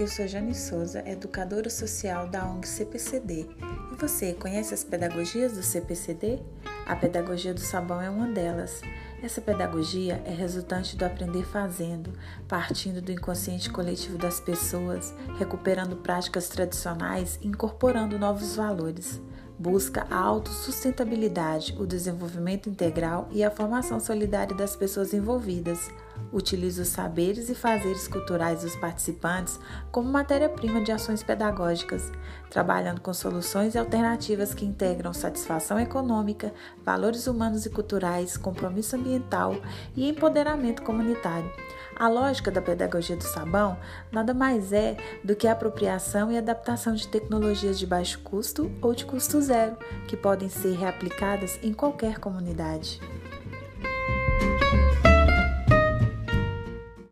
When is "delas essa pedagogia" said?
8.26-10.22